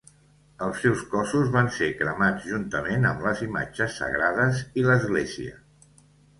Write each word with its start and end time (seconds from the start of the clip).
Els 0.67 0.79
seus 0.85 1.03
cossos 1.11 1.51
van 1.57 1.69
ser 1.75 1.91
cremats 1.99 2.49
juntament 2.53 3.07
amb 3.11 3.23
les 3.29 3.45
imatges 3.51 4.01
sagrades 4.03 4.65
i 4.83 4.89
l'església. 4.91 5.65